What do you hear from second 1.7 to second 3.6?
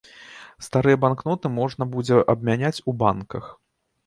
будзе абмяняць у банках.